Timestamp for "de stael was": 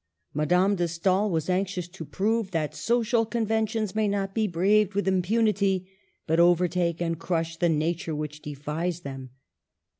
0.75-1.47